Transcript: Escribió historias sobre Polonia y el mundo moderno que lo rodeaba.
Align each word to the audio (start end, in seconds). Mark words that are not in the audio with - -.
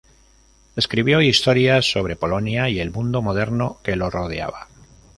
Escribió 0.75 1.21
historias 1.21 1.91
sobre 1.91 2.15
Polonia 2.15 2.67
y 2.69 2.79
el 2.79 2.89
mundo 2.89 3.21
moderno 3.21 3.77
que 3.83 3.95
lo 3.95 4.09
rodeaba. 4.09 4.67